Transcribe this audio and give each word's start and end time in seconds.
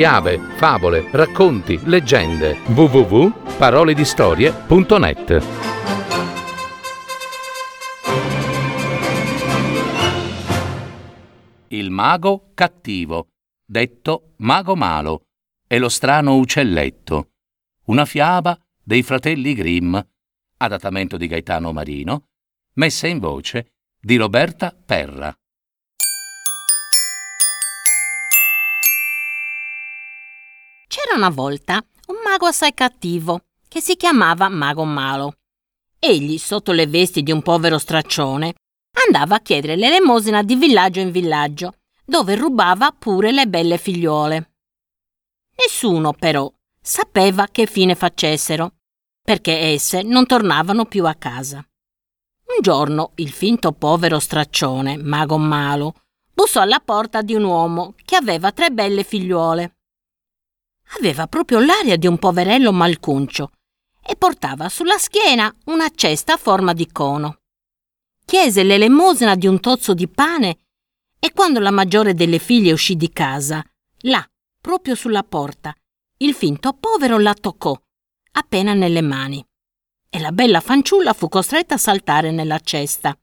fiabe, 0.00 0.38
favole, 0.56 1.10
racconti, 1.10 1.78
leggende. 1.84 2.56
www.paroledistorie.net 2.68 5.46
Il 11.68 11.90
mago 11.90 12.52
cattivo, 12.54 13.26
detto 13.62 14.32
mago 14.36 14.74
malo, 14.74 15.26
e 15.68 15.78
lo 15.78 15.90
strano 15.90 16.36
uccelletto. 16.36 17.32
Una 17.88 18.06
fiaba 18.06 18.58
dei 18.82 19.02
fratelli 19.02 19.52
Grimm, 19.52 19.98
adattamento 20.56 21.18
di 21.18 21.26
Gaetano 21.26 21.72
Marino, 21.72 22.28
messa 22.76 23.06
in 23.06 23.18
voce 23.18 23.72
di 24.00 24.16
Roberta 24.16 24.74
Perra. 24.74 25.39
C'era 31.10 31.26
una 31.26 31.34
volta 31.34 31.84
un 32.06 32.16
mago 32.24 32.46
assai 32.46 32.72
cattivo 32.72 33.40
che 33.66 33.80
si 33.80 33.96
chiamava 33.96 34.48
Mago 34.48 34.84
Malo. 34.84 35.38
Egli, 35.98 36.38
sotto 36.38 36.70
le 36.70 36.86
vesti 36.86 37.24
di 37.24 37.32
un 37.32 37.42
povero 37.42 37.78
straccione, 37.78 38.54
andava 39.06 39.34
a 39.34 39.40
chiedere 39.40 39.74
l'elemosina 39.74 40.44
di 40.44 40.54
villaggio 40.54 41.00
in 41.00 41.10
villaggio, 41.10 41.78
dove 42.04 42.36
rubava 42.36 42.94
pure 42.96 43.32
le 43.32 43.48
belle 43.48 43.76
figliuole. 43.76 44.52
Nessuno, 45.56 46.12
però, 46.12 46.48
sapeva 46.80 47.48
che 47.50 47.66
fine 47.66 47.96
facessero, 47.96 48.74
perché 49.20 49.58
esse 49.58 50.02
non 50.02 50.26
tornavano 50.26 50.84
più 50.84 51.06
a 51.06 51.14
casa. 51.14 51.56
Un 51.56 52.60
giorno 52.60 53.10
il 53.16 53.32
finto 53.32 53.72
povero 53.72 54.20
straccione, 54.20 54.96
Mago 54.96 55.38
Malo, 55.38 56.02
bussò 56.32 56.60
alla 56.60 56.78
porta 56.78 57.20
di 57.20 57.34
un 57.34 57.42
uomo 57.42 57.94
che 58.04 58.14
aveva 58.14 58.52
tre 58.52 58.70
belle 58.70 59.02
figliuole. 59.02 59.74
Aveva 60.98 61.26
proprio 61.26 61.60
l'aria 61.60 61.96
di 61.96 62.06
un 62.06 62.18
poverello 62.18 62.72
malcuncio 62.72 63.52
e 64.04 64.16
portava 64.16 64.68
sulla 64.68 64.98
schiena 64.98 65.54
una 65.66 65.88
cesta 65.94 66.34
a 66.34 66.36
forma 66.36 66.72
di 66.72 66.90
cono. 66.90 67.38
Chiese 68.24 68.62
l'elemosina 68.62 69.34
di 69.34 69.46
un 69.46 69.60
tozzo 69.60 69.94
di 69.94 70.08
pane 70.08 70.58
e 71.18 71.32
quando 71.32 71.60
la 71.60 71.70
maggiore 71.70 72.14
delle 72.14 72.38
figlie 72.38 72.72
uscì 72.72 72.96
di 72.96 73.10
casa, 73.12 73.64
là, 74.02 74.26
proprio 74.60 74.94
sulla 74.94 75.22
porta, 75.22 75.74
il 76.18 76.34
finto 76.34 76.72
povero 76.72 77.18
la 77.18 77.34
toccò, 77.34 77.78
appena 78.32 78.74
nelle 78.74 79.00
mani, 79.00 79.44
e 80.08 80.18
la 80.18 80.32
bella 80.32 80.60
fanciulla 80.60 81.12
fu 81.12 81.28
costretta 81.28 81.74
a 81.74 81.78
saltare 81.78 82.30
nella 82.30 82.58
cesta. 82.58 83.16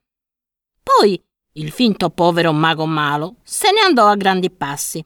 Poi 0.81 1.21
il 1.53 1.71
finto 1.71 2.09
povero 2.11 2.53
mago 2.53 2.85
malo 2.85 3.37
se 3.43 3.71
ne 3.71 3.81
andò 3.81 4.07
a 4.07 4.15
grandi 4.15 4.49
passi 4.51 5.03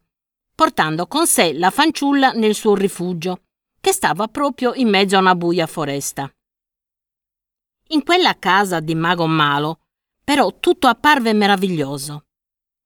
portando 0.62 1.08
con 1.08 1.26
sé 1.26 1.54
la 1.54 1.72
fanciulla 1.72 2.34
nel 2.34 2.54
suo 2.54 2.76
rifugio, 2.76 3.46
che 3.80 3.92
stava 3.92 4.28
proprio 4.28 4.76
in 4.76 4.90
mezzo 4.90 5.16
a 5.16 5.20
una 5.20 5.34
buia 5.34 5.66
foresta. 5.66 6.32
In 7.88 8.04
quella 8.04 8.38
casa 8.38 8.80
di 8.80 8.94
Mago 8.94 9.26
Malo, 9.26 9.80
però 10.24 10.60
tutto 10.60 10.86
apparve 10.86 11.34
meraviglioso. 11.34 12.26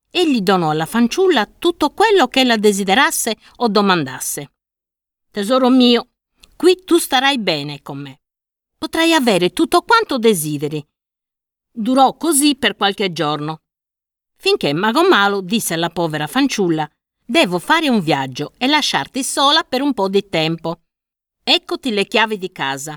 Egli 0.10 0.40
donò 0.40 0.70
alla 0.70 0.86
fanciulla 0.86 1.46
tutto 1.48 1.90
quello 1.90 2.30
che 2.30 2.40
ella 2.40 2.56
desiderasse 2.56 3.36
o 3.58 3.68
domandasse. 3.68 4.54
Tesoro 5.30 5.68
mio, 5.68 6.12
qui 6.56 6.82
tu 6.86 6.98
starai 6.98 7.38
bene 7.40 7.82
con 7.82 7.98
me. 7.98 8.22
Potrai 8.78 9.12
avere 9.12 9.50
tutto 9.52 9.82
quanto 9.82 10.18
desideri. 10.18 10.82
Durò 11.70 12.16
così 12.16 12.56
per 12.56 12.78
qualche 12.78 13.12
giorno, 13.12 13.64
finché 14.38 14.72
Mago 14.72 15.06
Malo 15.06 15.42
disse 15.42 15.74
alla 15.74 15.90
povera 15.90 16.26
fanciulla 16.26 16.90
Devo 17.28 17.58
fare 17.58 17.90
un 17.90 18.02
viaggio 18.02 18.54
e 18.56 18.68
lasciarti 18.68 19.24
sola 19.24 19.64
per 19.64 19.82
un 19.82 19.96
po' 19.96 20.08
di 20.10 20.30
tempo. 20.30 20.82
Eccoti 21.44 21.90
le 21.90 22.06
chiavi 22.06 22.38
di 22.38 22.52
casa. 22.52 22.96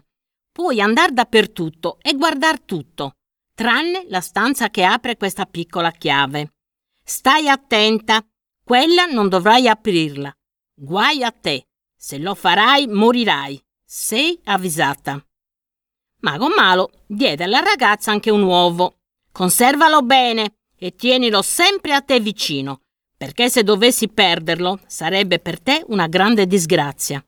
Puoi 0.53 0.83
andare 0.83 1.13
dappertutto 1.13 1.99
e 2.03 2.15
guardare 2.15 2.67
tutto, 2.67 3.13
tranne 3.55 4.05
la 4.09 4.21
stanza 4.21 4.69
che 4.69 4.85
apre 4.85 5.17
questa 5.17 5.47
piccola 5.47 5.91
chiave. 5.93 6.57
Stai 7.03 7.49
attenta, 7.49 8.23
quella 8.63 9.07
non 9.07 9.31
dovrai 9.31 9.67
aprirla. 9.67 10.31
Guai 10.75 11.23
a 11.23 11.31
te. 11.31 11.69
Se 11.97 12.19
lo 12.19 12.35
farai, 12.35 12.87
morirai. 12.87 13.59
Sei 13.83 14.39
avvisata. 14.45 15.25
Mago 16.21 16.49
Malo 16.55 16.91
diede 17.07 17.45
alla 17.45 17.61
ragazza 17.61 18.11
anche 18.11 18.31
un 18.31 18.43
uovo. 18.43 18.99
Conservalo 19.33 20.03
bene 20.03 20.59
e 20.77 20.95
tienilo 20.95 21.41
sempre 21.41 21.95
a 21.95 22.03
te 22.03 22.21
vicino 22.21 22.83
perché 23.19 23.51
se 23.51 23.65
dovessi 23.65 24.09
perderlo 24.09 24.79
sarebbe 24.87 25.41
per 25.41 25.61
te 25.61 25.85
una 25.89 26.07
grande 26.07 26.47
disgrazia. 26.47 27.23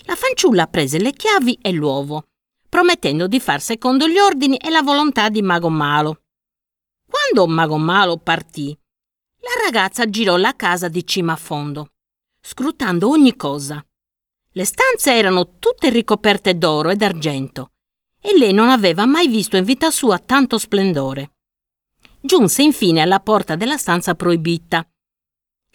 La 0.00 0.14
fanciulla 0.14 0.66
prese 0.66 0.98
le 0.98 1.12
chiavi 1.12 1.58
e 1.62 1.72
l'uovo, 1.72 2.26
promettendo 2.68 3.26
di 3.26 3.40
far 3.40 3.62
secondo 3.62 4.06
gli 4.06 4.18
ordini 4.18 4.58
e 4.58 4.68
la 4.68 4.82
volontà 4.82 5.30
di 5.30 5.40
Mago 5.40 5.70
Malo. 5.70 6.20
Quando 7.08 7.46
Mago 7.46 7.78
Malo 7.78 8.18
partì, 8.18 8.76
la 9.38 9.64
ragazza 9.64 10.08
girò 10.10 10.36
la 10.36 10.54
casa 10.54 10.88
di 10.88 11.06
cima 11.06 11.32
a 11.32 11.36
fondo, 11.36 11.92
scrutando 12.42 13.08
ogni 13.08 13.36
cosa. 13.36 13.82
Le 14.52 14.64
stanze 14.66 15.14
erano 15.14 15.56
tutte 15.58 15.88
ricoperte 15.88 16.58
d'oro 16.58 16.90
e 16.90 16.96
d'argento, 16.96 17.70
e 18.20 18.36
lei 18.36 18.52
non 18.52 18.68
aveva 18.68 19.06
mai 19.06 19.28
visto 19.28 19.56
in 19.56 19.64
vita 19.64 19.90
sua 19.90 20.18
tanto 20.18 20.58
splendore. 20.58 21.30
Giunse 22.20 22.62
infine 22.62 23.00
alla 23.00 23.20
porta 23.20 23.56
della 23.56 23.78
stanza 23.78 24.14
proibita 24.14 24.86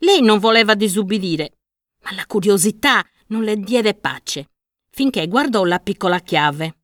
lei 0.02 0.22
non 0.22 0.40
voleva 0.40 0.76
disubbidire, 0.76 1.58
ma 2.04 2.14
la 2.14 2.26
curiosità 2.26 3.06
non 3.28 3.44
le 3.44 3.58
diede 3.58 3.94
pace, 3.94 4.50
finché 4.90 5.28
guardò 5.28 5.64
la 5.64 5.80
piccola 5.80 6.20
chiave. 6.20 6.78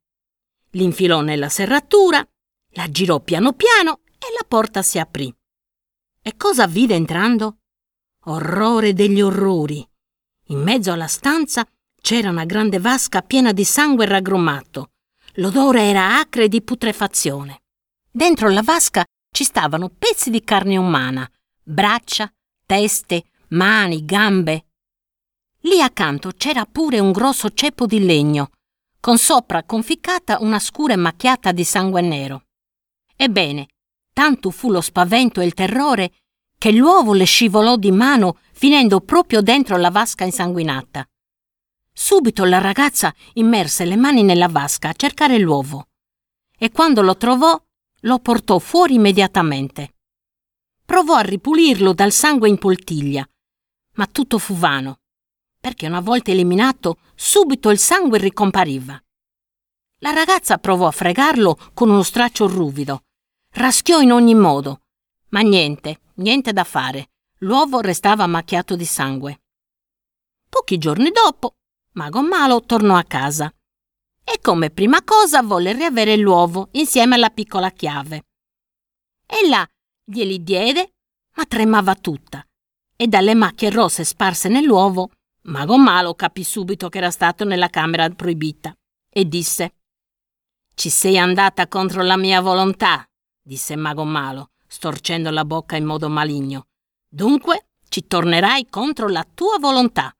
L'infilò 0.71 1.21
nella 1.21 1.49
serratura, 1.49 2.25
la 2.71 2.89
girò 2.89 3.19
piano 3.19 3.53
piano 3.53 4.01
e 4.19 4.27
la 4.37 4.45
porta 4.47 4.81
si 4.81 4.99
aprì. 4.99 5.33
E 6.21 6.35
cosa 6.35 6.67
vide 6.67 6.95
entrando? 6.95 7.59
Orrore 8.25 8.93
degli 8.93 9.21
orrori. 9.21 9.87
In 10.49 10.61
mezzo 10.61 10.91
alla 10.91 11.07
stanza 11.07 11.65
c'era 11.99 12.29
una 12.29 12.45
grande 12.45 12.79
vasca 12.79 13.21
piena 13.21 13.51
di 13.51 13.63
sangue 13.63 14.05
raggrumato. 14.05 14.91
L'odore 15.35 15.83
era 15.83 16.19
acre 16.19 16.47
di 16.47 16.61
putrefazione. 16.61 17.63
Dentro 18.09 18.49
la 18.49 18.61
vasca 18.61 19.03
ci 19.31 19.43
stavano 19.43 19.89
pezzi 19.89 20.29
di 20.29 20.43
carne 20.43 20.77
umana, 20.77 21.29
braccia, 21.63 22.31
teste, 22.67 23.23
mani, 23.49 24.03
gambe. 24.03 24.65
Lì 25.61 25.81
accanto 25.81 26.31
c'era 26.37 26.65
pure 26.65 26.99
un 26.99 27.13
grosso 27.13 27.49
ceppo 27.51 27.85
di 27.85 28.03
legno, 28.03 28.51
con 28.99 29.17
sopra 29.17 29.63
conficcata 29.63 30.39
una 30.41 30.59
scura 30.59 30.97
macchiata 30.97 31.53
di 31.53 31.63
sangue 31.63 32.01
nero. 32.01 32.43
Ebbene, 33.15 33.67
tanto 34.13 34.51
fu 34.51 34.69
lo 34.69 34.81
spavento 34.81 35.39
e 35.39 35.45
il 35.45 35.53
terrore 35.53 36.11
che 36.57 36.73
l'uovo 36.73 37.13
le 37.13 37.23
scivolò 37.23 37.77
di 37.77 37.91
mano 37.91 38.39
finendo 38.51 38.99
proprio 38.99 39.41
dentro 39.41 39.77
la 39.77 39.89
vasca 39.89 40.25
insanguinata. 40.25 41.07
Subito 41.93 42.43
la 42.43 42.59
ragazza 42.59 43.13
immerse 43.35 43.85
le 43.85 43.95
mani 43.95 44.23
nella 44.23 44.49
vasca 44.49 44.89
a 44.89 44.93
cercare 44.93 45.39
l'uovo 45.39 45.87
e 46.57 46.69
quando 46.71 47.01
lo 47.01 47.15
trovò 47.15 47.59
lo 48.01 48.19
portò 48.19 48.59
fuori 48.59 48.95
immediatamente. 48.95 49.93
Provò 50.87 51.15
a 51.15 51.21
ripulirlo 51.21 51.91
dal 51.91 52.13
sangue 52.13 52.47
in 52.47 52.57
poltiglia, 52.57 53.29
ma 53.95 54.05
tutto 54.07 54.37
fu 54.37 54.55
vano, 54.55 55.01
perché 55.59 55.85
una 55.85 55.99
volta 55.99 56.31
eliminato 56.31 56.99
subito 57.13 57.69
il 57.71 57.77
sangue 57.77 58.17
ricompariva. 58.19 58.97
La 59.97 60.11
ragazza 60.11 60.57
provò 60.59 60.87
a 60.87 60.91
fregarlo 60.91 61.57
con 61.73 61.89
uno 61.89 62.03
straccio 62.03 62.47
ruvido, 62.47 63.03
raschiò 63.55 63.99
in 63.99 64.13
ogni 64.13 64.33
modo, 64.33 64.83
ma 65.31 65.41
niente, 65.41 65.99
niente 66.15 66.53
da 66.53 66.63
fare, 66.63 67.09
l'uovo 67.39 67.81
restava 67.81 68.25
macchiato 68.25 68.77
di 68.77 68.85
sangue. 68.85 69.41
Pochi 70.47 70.77
giorni 70.77 71.11
dopo, 71.11 71.55
Mago 71.95 72.21
Malo 72.21 72.61
tornò 72.61 72.95
a 72.95 73.03
casa 73.03 73.53
e 74.23 74.39
come 74.41 74.69
prima 74.69 75.03
cosa 75.03 75.41
volle 75.41 75.73
riavere 75.73 76.15
l'uovo 76.15 76.69
insieme 76.71 77.15
alla 77.15 77.29
piccola 77.29 77.71
chiave. 77.71 78.23
Ella 79.25 79.69
glieli 80.09 80.41
diede, 80.41 80.93
ma 81.35 81.45
tremava 81.45 81.93
tutta. 81.95 82.45
E 82.95 83.07
dalle 83.07 83.35
macchie 83.35 83.69
rosse 83.69 84.03
sparse 84.03 84.47
nell'uovo, 84.47 85.11
Mago 85.43 85.77
Malo 85.77 86.15
capì 86.15 86.43
subito 86.43 86.89
che 86.89 86.97
era 86.97 87.11
stato 87.11 87.43
nella 87.43 87.69
camera 87.69 88.09
proibita 88.09 88.73
e 89.09 89.25
disse: 89.25 89.75
Ci 90.73 90.89
sei 90.89 91.17
andata 91.17 91.67
contro 91.67 92.01
la 92.01 92.17
mia 92.17 92.41
volontà, 92.41 93.05
disse 93.41 93.75
Mago 93.75 94.03
Malo, 94.03 94.51
storcendo 94.65 95.29
la 95.29 95.45
bocca 95.45 95.75
in 95.75 95.85
modo 95.85 96.09
maligno. 96.09 96.67
Dunque 97.07 97.67
ci 97.89 98.07
tornerai 98.07 98.67
contro 98.69 99.07
la 99.07 99.25
tua 99.31 99.57
volontà. 99.59 100.11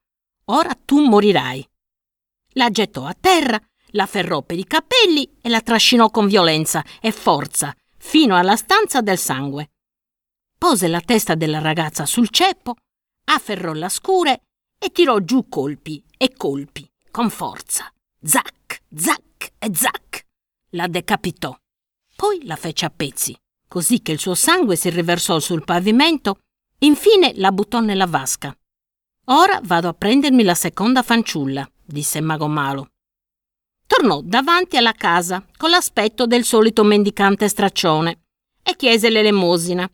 Ora 0.45 0.73
tu 0.73 0.99
morirai. 1.03 1.67
La 2.53 2.69
gettò 2.69 3.05
a 3.05 3.15
terra, 3.19 3.59
la 3.91 4.05
ferrò 4.05 4.41
per 4.43 4.57
i 4.57 4.65
capelli 4.65 5.37
e 5.41 5.49
la 5.49 5.61
trascinò 5.61 6.09
con 6.09 6.27
violenza 6.27 6.83
e 7.01 7.11
forza 7.11 7.75
fino 7.97 8.37
alla 8.37 8.55
stanza 8.55 9.01
del 9.01 9.17
sangue 9.17 9.71
pose 10.57 10.88
la 10.88 11.01
testa 11.01 11.36
della 11.36 11.59
ragazza 11.59 12.06
sul 12.06 12.30
ceppo, 12.30 12.75
afferrò 13.25 13.74
la 13.74 13.89
scure 13.89 14.42
e 14.77 14.92
tirò 14.92 15.19
giù 15.19 15.48
colpi 15.48 16.04
e 16.18 16.33
colpi, 16.36 16.89
con 17.12 17.30
forza. 17.30 17.92
Zac, 18.21 18.81
zac 18.94 19.51
e 19.59 19.69
zac. 19.74 20.25
La 20.71 20.88
decapitò. 20.88 21.56
Poi 22.15 22.45
la 22.45 22.56
fece 22.56 22.86
a 22.86 22.89
pezzi, 22.89 23.36
così 23.68 24.01
che 24.01 24.12
il 24.12 24.19
suo 24.19 24.33
sangue 24.33 24.75
si 24.75 24.89
riversò 24.89 25.39
sul 25.39 25.63
pavimento. 25.63 26.39
Infine 26.80 27.33
la 27.36 27.51
buttò 27.51 27.80
nella 27.80 28.07
vasca. 28.07 28.56
Ora 29.25 29.59
vado 29.63 29.88
a 29.88 29.94
prendermi 29.94 30.44
la 30.44 30.56
seconda 30.56 31.04
fanciulla, 31.04 31.69
disse 31.83 32.21
Mago 32.21 32.48
Malo. 32.48 32.92
Tornò 33.86 34.21
davanti 34.21 34.77
alla 34.77 34.94
casa 34.94 35.45
con 35.57 35.69
l'aspetto 35.69 36.25
del 36.25 36.44
solito 36.44 36.83
mendicante 36.83 37.48
straccione 37.48 38.25
e 38.62 38.75
chiese 38.75 39.09
l'elemosina. 39.09 39.89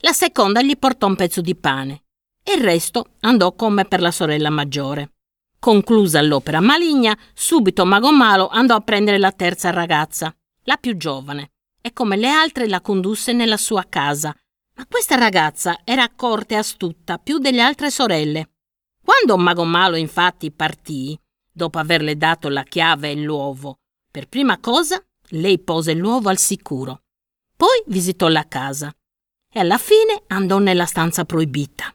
La 0.00 0.12
seconda 0.12 0.62
gli 0.62 0.76
portò 0.76 1.06
un 1.06 1.16
pezzo 1.16 1.40
di 1.40 1.56
pane 1.56 2.02
e 2.42 2.54
il 2.54 2.62
resto 2.62 3.14
andò 3.20 3.54
come 3.54 3.84
per 3.86 4.00
la 4.00 4.10
sorella 4.10 4.50
maggiore. 4.50 5.12
Conclusa 5.58 6.22
l'opera 6.22 6.60
maligna, 6.60 7.16
subito 7.34 7.84
Mago 7.84 8.12
Malo 8.12 8.48
andò 8.48 8.76
a 8.76 8.80
prendere 8.80 9.18
la 9.18 9.32
terza 9.32 9.70
ragazza 9.70 10.32
la 10.66 10.76
più 10.76 10.96
giovane, 10.96 11.52
e 11.80 11.92
come 11.92 12.16
le 12.16 12.28
altre 12.28 12.68
la 12.68 12.80
condusse 12.80 13.32
nella 13.32 13.56
sua 13.56 13.84
casa. 13.88 14.34
Ma 14.74 14.86
questa 14.86 15.16
ragazza 15.16 15.80
era 15.84 16.02
accorta 16.02 16.54
e 16.54 16.58
astuta 16.58 17.18
più 17.18 17.38
delle 17.38 17.62
altre 17.62 17.90
sorelle. 17.90 18.50
Quando 19.02 19.36
Mago 19.36 19.64
Malo 19.64 19.96
infatti 19.96 20.50
partì, 20.50 21.18
dopo 21.50 21.78
averle 21.78 22.16
dato 22.16 22.48
la 22.48 22.64
chiave 22.64 23.10
e 23.10 23.16
l'uovo, 23.16 23.78
per 24.10 24.28
prima 24.28 24.58
cosa 24.58 25.02
lei 25.30 25.58
pose 25.60 25.94
l'uovo 25.94 26.28
al 26.28 26.38
sicuro. 26.38 27.02
Poi 27.56 27.82
visitò 27.86 28.28
la 28.28 28.46
casa 28.46 28.94
e 29.56 29.60
alla 29.60 29.78
fine 29.78 30.24
andò 30.26 30.58
nella 30.58 30.84
stanza 30.84 31.24
proibita. 31.24 31.90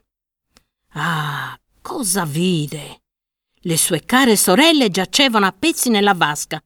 Ah, 0.94 1.56
cosa 1.80 2.24
vide! 2.24 3.02
Le 3.64 3.76
sue 3.76 4.04
care 4.04 4.36
sorelle 4.36 4.90
giacevano 4.90 5.46
a 5.46 5.52
pezzi 5.52 5.88
nella 5.88 6.14
vasca 6.14 6.60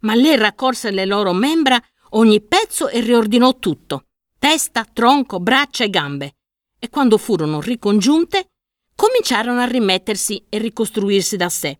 ma 0.00 0.14
lei 0.14 0.36
raccolse 0.36 0.90
le 0.90 1.04
loro 1.04 1.32
membra 1.32 1.80
ogni 2.10 2.40
pezzo 2.40 2.88
e 2.88 3.00
riordinò 3.00 3.58
tutto, 3.58 4.06
testa, 4.38 4.86
tronco, 4.90 5.40
braccia 5.40 5.84
e 5.84 5.90
gambe, 5.90 6.36
e 6.78 6.88
quando 6.88 7.18
furono 7.18 7.60
ricongiunte, 7.60 8.50
cominciarono 8.94 9.60
a 9.60 9.66
rimettersi 9.66 10.46
e 10.48 10.58
ricostruirsi 10.58 11.36
da 11.36 11.48
sé. 11.48 11.78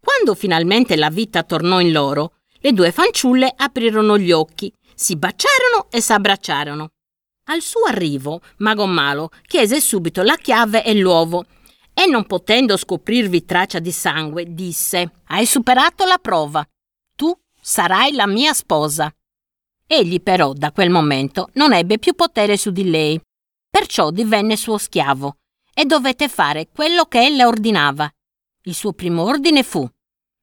Quando 0.00 0.34
finalmente 0.34 0.96
la 0.96 1.10
vita 1.10 1.42
tornò 1.42 1.80
in 1.80 1.92
loro, 1.92 2.36
le 2.60 2.72
due 2.72 2.92
fanciulle 2.92 3.52
aprirono 3.54 4.18
gli 4.18 4.32
occhi, 4.32 4.72
si 4.94 5.16
baciarono 5.16 5.90
e 5.90 6.00
s'abbracciarono. 6.00 6.92
Al 7.50 7.62
suo 7.62 7.82
arrivo, 7.84 8.40
Mago 8.58 8.86
Malo 8.86 9.30
chiese 9.44 9.80
subito 9.80 10.22
la 10.22 10.36
chiave 10.36 10.84
e 10.84 10.94
l'uovo 10.94 11.46
e 11.92 12.06
non 12.06 12.24
potendo 12.24 12.76
scoprirvi 12.76 13.44
traccia 13.44 13.80
di 13.80 13.90
sangue, 13.90 14.54
disse: 14.54 15.14
Hai 15.26 15.44
superato 15.46 16.04
la 16.04 16.18
prova. 16.18 16.64
Tu 17.16 17.36
sarai 17.60 18.12
la 18.12 18.28
mia 18.28 18.54
sposa. 18.54 19.12
Egli 19.84 20.22
però 20.22 20.52
da 20.52 20.70
quel 20.70 20.90
momento 20.90 21.48
non 21.54 21.72
ebbe 21.72 21.98
più 21.98 22.14
potere 22.14 22.56
su 22.56 22.70
di 22.70 22.88
lei, 22.88 23.20
perciò 23.68 24.12
divenne 24.12 24.54
suo 24.54 24.78
schiavo 24.78 25.38
e 25.74 25.84
dovette 25.86 26.28
fare 26.28 26.68
quello 26.72 27.06
che 27.06 27.24
ella 27.24 27.48
ordinava. 27.48 28.08
Il 28.62 28.76
suo 28.76 28.92
primo 28.92 29.24
ordine 29.24 29.64
fu 29.64 29.84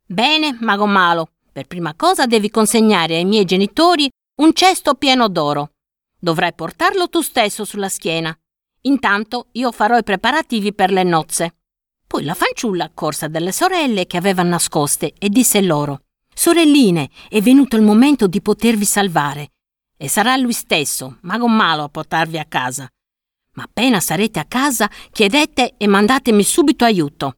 Bene, 0.05 0.57
mago 0.59 0.85
malo, 0.85 1.29
per 1.53 1.67
prima 1.67 1.93
cosa 1.95 2.25
devi 2.25 2.49
consegnare 2.49 3.15
ai 3.15 3.25
miei 3.25 3.45
genitori 3.45 4.09
un 4.41 4.51
cesto 4.51 4.95
pieno 4.95 5.29
d'oro. 5.29 5.71
Dovrai 6.19 6.53
portarlo 6.53 7.09
tu 7.09 7.21
stesso 7.21 7.63
sulla 7.63 7.89
schiena. 7.89 8.37
Intanto 8.81 9.47
io 9.53 9.71
farò 9.71 9.97
i 9.97 10.03
preparativi 10.03 10.73
per 10.73 10.91
le 10.91 11.03
nozze. 11.03 11.55
Poi 12.07 12.23
la 12.23 12.33
fanciulla 12.33 12.85
accorse 12.85 13.29
delle 13.29 13.51
sorelle 13.51 14.07
che 14.07 14.17
aveva 14.17 14.41
nascoste 14.43 15.13
e 15.17 15.29
disse 15.29 15.61
loro 15.61 16.03
Sorelline, 16.33 17.09
è 17.29 17.41
venuto 17.41 17.75
il 17.75 17.81
momento 17.81 18.27
di 18.27 18.41
potervi 18.41 18.85
salvare. 18.85 19.53
E 19.97 20.07
sarà 20.07 20.37
lui 20.37 20.53
stesso, 20.53 21.17
mago 21.21 21.47
malo, 21.47 21.83
a 21.83 21.89
portarvi 21.89 22.37
a 22.37 22.45
casa. 22.45 22.87
Ma 23.53 23.63
appena 23.63 23.99
sarete 23.99 24.37
a 24.39 24.45
casa, 24.45 24.87
chiedete 25.11 25.73
e 25.77 25.87
mandatemi 25.87 26.43
subito 26.43 26.85
aiuto. 26.85 27.37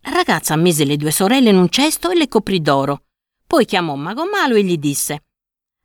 La 0.00 0.12
ragazza 0.12 0.56
mise 0.56 0.86
le 0.86 0.96
due 0.96 1.10
sorelle 1.10 1.50
in 1.50 1.58
un 1.58 1.68
cesto 1.68 2.10
e 2.10 2.16
le 2.16 2.28
coprì 2.28 2.62
d'oro. 2.62 3.02
Poi 3.46 3.66
chiamò 3.66 3.94
Mago 3.94 4.24
Malo 4.24 4.54
e 4.54 4.64
gli 4.64 4.78
disse: 4.78 5.24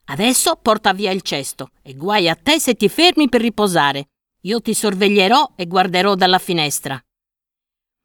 Adesso 0.05 0.55
porta 0.57 0.93
via 0.93 1.11
il 1.11 1.21
cesto 1.21 1.71
e 1.81 1.95
guai 1.95 2.27
a 2.29 2.35
te 2.35 2.59
se 2.59 2.75
ti 2.75 2.89
fermi 2.89 3.29
per 3.29 3.41
riposare. 3.41 4.09
Io 4.41 4.61
ti 4.61 4.73
sorveglierò 4.73 5.53
e 5.55 5.65
guarderò 5.65 6.15
dalla 6.15 6.39
finestra. 6.39 7.01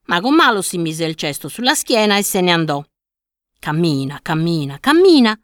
Mago 0.06 0.30
Malo 0.30 0.62
si 0.62 0.78
mise 0.78 1.04
il 1.04 1.16
cesto 1.16 1.48
sulla 1.48 1.74
schiena 1.74 2.16
e 2.16 2.22
se 2.22 2.40
ne 2.40 2.52
andò. 2.52 2.82
Cammina, 3.58 4.20
cammina, 4.22 4.78
cammina, 4.78 5.38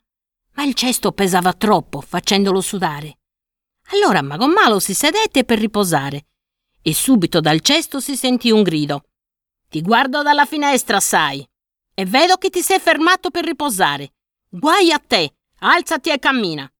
ma 0.52 0.62
il 0.62 0.74
cesto 0.74 1.12
pesava 1.12 1.52
troppo, 1.52 2.00
facendolo 2.00 2.60
sudare. 2.60 3.18
Allora 3.88 4.22
Mago 4.22 4.46
Malo 4.46 4.78
si 4.78 4.94
sedette 4.94 5.44
per 5.44 5.58
riposare 5.58 6.26
e 6.86 6.92
subito 6.92 7.40
dal 7.40 7.60
cesto 7.60 7.98
si 7.98 8.14
sentì 8.14 8.50
un 8.50 8.62
grido. 8.62 9.04
Ti 9.70 9.80
guardo 9.80 10.22
dalla 10.22 10.44
finestra, 10.44 11.00
sai, 11.00 11.44
e 11.94 12.04
vedo 12.04 12.36
che 12.36 12.50
ti 12.50 12.60
sei 12.60 12.78
fermato 12.78 13.30
per 13.30 13.44
riposare. 13.44 14.12
Guai 14.50 14.92
a 14.92 14.98
te, 14.98 15.34
alzati 15.64 16.11
e 16.11 16.19
cammina. 16.19 16.70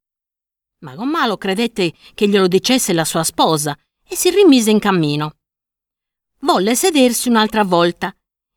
Mago 0.81 1.05
Malo 1.05 1.39
credette 1.39 1.95
che 2.15 2.29
glielo 2.29 2.47
dicesse 2.47 2.93
la 2.93 3.05
sua 3.05 3.25
sposa 3.25 3.77
e 4.07 4.15
si 4.17 4.31
rimise 4.31 4.71
in 4.71 4.79
cammino. 4.79 5.37
Volle 6.41 6.75
sedersi 6.75 7.29
un'altra 7.29 7.65
volta 7.65 8.15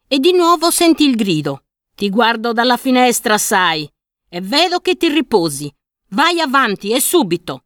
e 0.07 0.19
di 0.19 0.33
nuovo 0.33 0.69
sentì 0.69 1.05
il 1.05 1.15
grido. 1.15 1.63
Ti 1.95 2.09
guardo 2.09 2.51
dalla 2.51 2.77
finestra, 2.77 3.37
sai, 3.37 3.89
e 4.29 4.41
vedo 4.41 4.79
che 4.79 4.95
ti 4.95 5.07
riposi. 5.07 5.73
Vai 6.09 6.39
avanti 6.41 6.91
e 6.91 6.99
subito. 6.99 7.63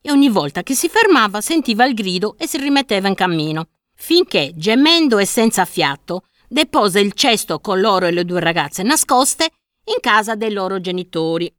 E 0.00 0.10
ogni 0.10 0.30
volta 0.30 0.62
che 0.62 0.74
si 0.74 0.88
fermava 0.88 1.40
sentiva 1.40 1.84
il 1.84 1.94
grido 1.94 2.36
e 2.38 2.46
si 2.46 2.56
rimetteva 2.56 3.08
in 3.08 3.14
cammino, 3.14 3.68
finché, 3.94 4.52
gemendo 4.54 5.18
e 5.18 5.26
senza 5.26 5.64
fiato, 5.64 6.24
depose 6.48 7.00
il 7.00 7.12
cesto 7.12 7.58
con 7.58 7.80
l'oro 7.80 8.06
e 8.06 8.12
le 8.12 8.24
due 8.24 8.40
ragazze 8.40 8.82
nascoste 8.82 9.50
in 9.84 10.00
casa 10.00 10.36
dei 10.36 10.52
loro 10.52 10.80
genitori. 10.80 11.52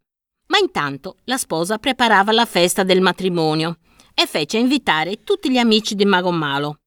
Ma 0.51 0.57
intanto 0.57 1.15
la 1.23 1.37
sposa 1.37 1.77
preparava 1.77 2.33
la 2.33 2.45
festa 2.45 2.83
del 2.83 2.99
matrimonio 2.99 3.79
e 4.13 4.27
fece 4.27 4.57
invitare 4.57 5.23
tutti 5.23 5.49
gli 5.49 5.57
amici 5.57 5.95
di 5.95 6.03
Mago 6.03 6.31
Malo. 6.31 6.79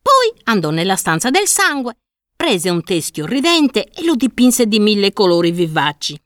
Poi 0.00 0.40
andò 0.44 0.70
nella 0.70 0.94
stanza 0.94 1.28
del 1.28 1.48
sangue 1.48 1.96
prese 2.36 2.70
un 2.70 2.84
teschio 2.84 3.26
ridente 3.26 3.88
e 3.88 4.04
lo 4.04 4.14
dipinse 4.14 4.66
di 4.66 4.78
mille 4.78 5.12
colori 5.12 5.50
vivaci. 5.50 6.16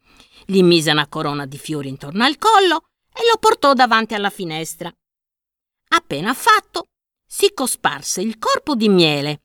Gli 0.45 0.63
mise 0.63 0.91
una 0.91 1.09
corona 1.09 1.47
di 1.47 1.57
fiori 1.57 1.89
intorno 1.89 2.25
al 2.25 2.37
collo 2.37 2.85
e 3.11 3.23
lo 3.27 3.39
portò 3.41 3.73
davanti 3.73 4.13
alla 4.13 4.29
finestra. 4.29 4.93
Appena 5.95 6.35
fatto, 6.35 6.89
si 7.27 7.55
cosparse 7.55 8.21
il 8.21 8.39
corpo 8.39 8.75
di 8.75 8.91
miele, 8.91 9.45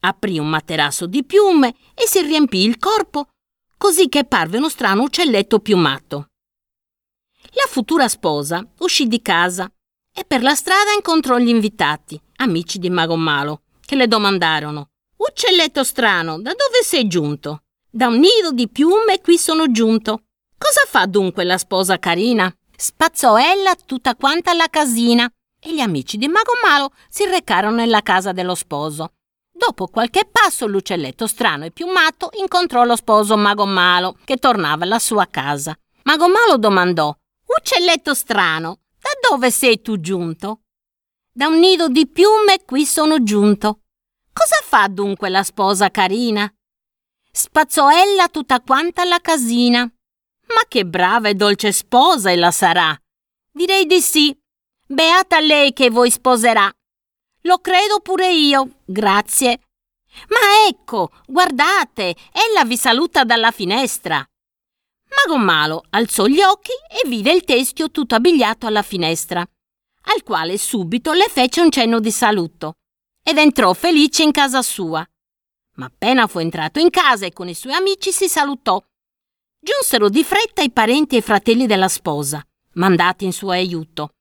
aprì 0.00 0.40
un 0.40 0.48
materasso 0.48 1.06
di 1.06 1.24
piume 1.24 1.76
e 1.94 2.08
si 2.08 2.20
riempì 2.22 2.64
il 2.64 2.78
corpo, 2.78 3.28
così 3.76 4.08
che 4.08 4.24
parve 4.24 4.56
uno 4.56 4.68
strano 4.68 5.02
uccelletto 5.02 5.60
piumato. 5.60 6.27
La 7.58 7.68
futura 7.68 8.06
sposa 8.06 8.64
uscì 8.78 9.08
di 9.08 9.20
casa 9.20 9.68
e 10.14 10.24
per 10.24 10.42
la 10.42 10.54
strada 10.54 10.92
incontrò 10.92 11.38
gli 11.38 11.48
invitati, 11.48 12.20
amici 12.36 12.78
di 12.78 12.88
Mago 12.88 13.16
Malo, 13.16 13.62
che 13.84 13.96
le 13.96 14.06
domandarono 14.06 14.90
Uccelletto 15.16 15.82
strano, 15.82 16.40
da 16.40 16.50
dove 16.50 16.84
sei 16.84 17.08
giunto? 17.08 17.64
Da 17.90 18.06
un 18.06 18.20
nido 18.20 18.52
di 18.52 18.68
piume 18.68 19.20
qui 19.20 19.36
sono 19.38 19.72
giunto. 19.72 20.22
Cosa 20.56 20.82
fa 20.86 21.06
dunque 21.06 21.42
la 21.42 21.58
sposa 21.58 21.98
carina? 21.98 22.52
Spazzò 22.76 23.36
ella 23.36 23.74
tutta 23.74 24.14
quanta 24.14 24.52
la 24.52 24.68
casina 24.70 25.28
e 25.60 25.74
gli 25.74 25.80
amici 25.80 26.16
di 26.16 26.28
Mago 26.28 26.52
Malo 26.62 26.92
si 27.08 27.24
recarono 27.24 27.74
nella 27.74 28.02
casa 28.02 28.30
dello 28.30 28.54
sposo. 28.54 29.14
Dopo 29.50 29.88
qualche 29.88 30.28
passo 30.30 30.68
l'uccelletto 30.68 31.26
strano 31.26 31.64
e 31.64 31.72
piumato 31.72 32.30
incontrò 32.38 32.84
lo 32.84 32.94
sposo 32.94 33.36
Mago 33.36 33.66
Malo 33.66 34.16
che 34.24 34.36
tornava 34.36 34.84
alla 34.84 35.00
sua 35.00 35.26
casa. 35.28 35.76
Mago 36.04 36.28
Malo 36.28 36.56
domandò: 36.56 37.12
Uccelletto 37.58 38.14
strano, 38.14 38.82
da 39.00 39.10
dove 39.28 39.50
sei 39.50 39.82
tu 39.82 39.98
giunto? 39.98 40.60
Da 41.32 41.48
un 41.48 41.58
nido 41.58 41.88
di 41.88 42.06
piume 42.06 42.64
qui 42.64 42.86
sono 42.86 43.24
giunto. 43.24 43.80
Cosa 44.32 44.60
fa 44.62 44.86
dunque 44.86 45.28
la 45.28 45.42
sposa 45.42 45.90
carina? 45.90 46.48
Spazzò 47.32 47.90
ella 47.90 48.28
tutta 48.28 48.60
quanta 48.60 49.02
la 49.04 49.18
casina. 49.20 49.80
Ma 49.82 50.62
che 50.68 50.86
brava 50.86 51.30
e 51.30 51.34
dolce 51.34 51.72
sposa 51.72 52.30
ella 52.30 52.52
sarà. 52.52 52.96
Direi 53.50 53.86
di 53.86 54.00
sì. 54.00 54.32
Beata 54.86 55.40
lei 55.40 55.72
che 55.72 55.90
voi 55.90 56.12
sposerà. 56.12 56.72
Lo 57.42 57.58
credo 57.58 57.98
pure 57.98 58.32
io, 58.32 58.82
grazie. 58.84 59.62
Ma 60.28 60.68
ecco, 60.68 61.10
guardate, 61.26 62.14
ella 62.32 62.64
vi 62.64 62.76
saluta 62.76 63.24
dalla 63.24 63.50
finestra. 63.50 64.24
Mago 65.08 65.42
Malo 65.42 65.84
alzò 65.90 66.26
gli 66.26 66.40
occhi 66.40 66.72
e 66.90 67.08
vide 67.08 67.32
il 67.32 67.44
teschio 67.44 67.90
tutto 67.90 68.14
abbigliato 68.14 68.66
alla 68.66 68.82
finestra, 68.82 69.40
al 69.40 70.22
quale 70.22 70.58
subito 70.58 71.12
le 71.12 71.28
fece 71.28 71.60
un 71.60 71.70
cenno 71.70 72.00
di 72.00 72.10
saluto 72.10 72.74
ed 73.22 73.38
entrò 73.38 73.72
felice 73.74 74.22
in 74.22 74.32
casa 74.32 74.62
sua. 74.62 75.06
ma 75.78 75.86
appena 75.86 76.26
fu 76.26 76.40
entrato 76.40 76.80
in 76.80 76.90
casa 76.90 77.24
e 77.24 77.32
con 77.32 77.48
i 77.48 77.54
suoi 77.54 77.74
amici 77.74 78.10
si 78.10 78.26
salutò. 78.28 78.82
Giunsero 79.60 80.08
di 80.08 80.24
fretta 80.24 80.60
i 80.60 80.72
parenti 80.72 81.14
e 81.14 81.18
i 81.18 81.22
fratelli 81.22 81.66
della 81.66 81.88
sposa, 81.88 82.44
mandati 82.74 83.24
in 83.24 83.32
suo 83.32 83.50
aiuto. 83.50 84.14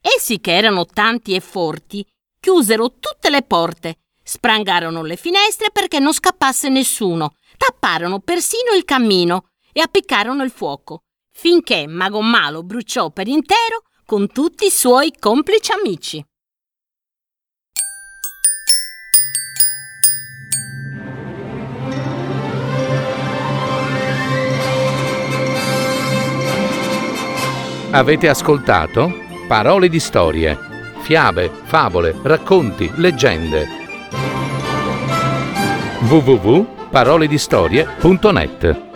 Essi, 0.00 0.40
che 0.40 0.56
erano 0.56 0.86
tanti 0.86 1.34
e 1.34 1.40
forti, 1.40 2.06
chiusero 2.40 2.92
tutte 2.98 3.28
le 3.28 3.42
porte, 3.42 3.98
sprangarono 4.22 5.02
le 5.02 5.16
finestre 5.16 5.70
perché 5.70 5.98
non 5.98 6.14
scappasse 6.14 6.70
nessuno, 6.70 7.34
tapparono 7.58 8.20
persino 8.20 8.72
il 8.74 8.84
cammino 8.84 9.50
e 9.74 9.80
appiccarono 9.80 10.44
il 10.44 10.50
fuoco, 10.50 11.00
finché 11.32 11.86
Mago 11.88 12.22
Malo 12.22 12.62
bruciò 12.62 13.10
per 13.10 13.26
intero 13.26 13.82
con 14.06 14.28
tutti 14.28 14.66
i 14.66 14.70
suoi 14.70 15.12
complici 15.18 15.72
amici. 15.72 16.24
Avete 27.90 28.28
ascoltato 28.28 29.12
Parole 29.48 29.88
di 29.88 29.98
storie, 30.00 30.56
fiabe, 31.00 31.50
favole, 31.64 32.14
racconti, 32.22 32.90
leggende. 32.96 33.66
www.paroledistorie.net 36.08 38.93